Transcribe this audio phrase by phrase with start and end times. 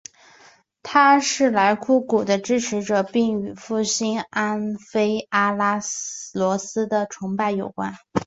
[0.81, 5.79] 他是莱库古的支持者并与复兴安菲阿拉
[6.33, 7.93] 俄斯的崇拜有关。